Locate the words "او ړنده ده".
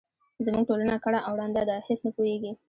1.27-1.75